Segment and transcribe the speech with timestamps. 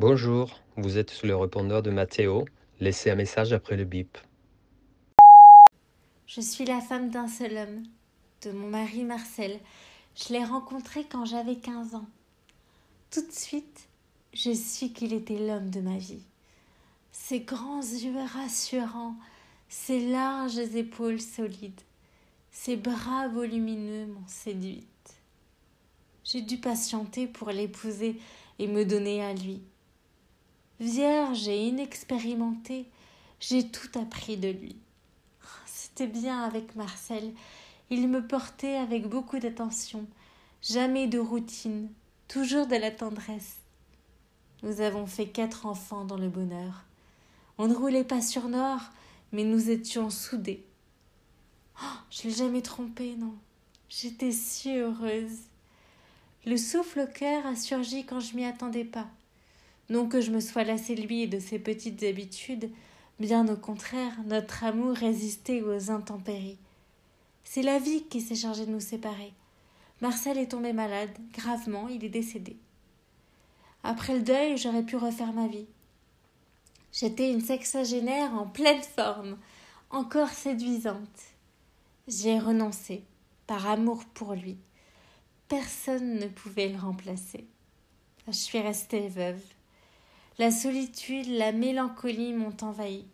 [0.00, 2.44] Bonjour, vous êtes sur le répondeur de Mathéo.
[2.78, 4.16] Laissez un message après le bip.
[6.24, 7.82] Je suis la femme d'un seul homme,
[8.42, 9.58] de mon mari Marcel.
[10.14, 12.06] Je l'ai rencontré quand j'avais 15 ans.
[13.10, 13.88] Tout de suite,
[14.34, 16.22] je su qu'il était l'homme de ma vie.
[17.10, 19.16] Ses grands yeux rassurants,
[19.68, 21.80] ses larges épaules solides,
[22.52, 24.86] ses bras volumineux m'ont séduite.
[26.22, 28.20] J'ai dû patienter pour l'épouser
[28.60, 29.60] et me donner à lui.
[30.80, 32.86] Vierge et inexpérimentée,
[33.40, 34.76] j'ai tout appris de lui.
[35.66, 37.32] C'était bien avec Marcel.
[37.90, 40.06] Il me portait avec beaucoup d'attention,
[40.62, 41.88] jamais de routine,
[42.28, 43.56] toujours de la tendresse.
[44.62, 46.84] Nous avons fait quatre enfants dans le bonheur.
[47.58, 48.82] On ne roulait pas sur Nord,
[49.32, 50.64] mais nous étions soudés.
[51.82, 53.34] Oh, je l'ai jamais trompé, non.
[53.88, 55.40] J'étais si heureuse.
[56.46, 59.08] Le souffle au cœur a surgi quand je m'y attendais pas.
[59.88, 62.70] Non que je me sois lassée de lui et de ses petites habitudes,
[63.18, 66.58] bien au contraire, notre amour résistait aux intempéries.
[67.42, 69.32] C'est la vie qui s'est chargée de nous séparer.
[70.02, 72.56] Marcel est tombé malade, gravement, il est décédé.
[73.82, 75.66] Après le deuil, j'aurais pu refaire ma vie.
[76.92, 79.38] J'étais une sexagénaire en pleine forme,
[79.90, 81.20] encore séduisante.
[82.06, 83.02] J'y ai renoncé,
[83.46, 84.58] par amour pour lui.
[85.48, 87.46] Personne ne pouvait le remplacer.
[88.26, 89.40] Je suis restée veuve.
[90.40, 93.04] La solitude, la mélancolie m'ont envahie.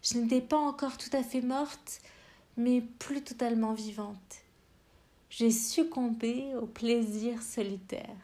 [0.00, 2.00] Je n'étais pas encore tout à fait morte,
[2.56, 4.36] mais plus totalement vivante.
[5.28, 8.14] J'ai succombé au plaisir solitaire.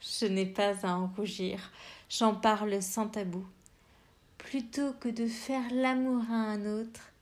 [0.00, 1.70] Je n'ai pas à en rougir,
[2.08, 3.44] j'en parle sans tabou.
[4.38, 7.12] Plutôt que de faire l'amour à un autre,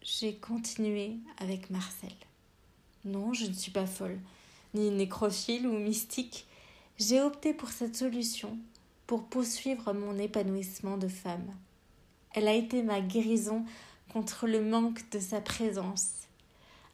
[0.00, 2.14] j'ai continué avec Marcel.
[3.04, 4.18] Non, je ne suis pas folle,
[4.72, 6.46] ni nécrophile ou mystique.
[6.98, 8.56] J'ai opté pour cette solution
[9.08, 11.50] pour poursuivre mon épanouissement de femme.
[12.34, 13.64] Elle a été ma guérison
[14.12, 16.10] contre le manque de sa présence.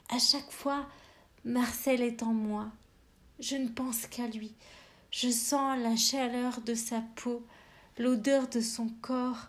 [0.09, 0.87] À chaque fois,
[1.45, 2.69] Marcel est en moi.
[3.41, 4.55] Je ne pense qu'à lui.
[5.11, 7.45] Je sens la chaleur de sa peau,
[7.99, 9.49] l'odeur de son corps,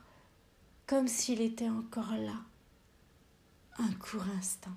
[0.87, 2.37] comme s'il était encore là.
[3.77, 4.75] Un court instant.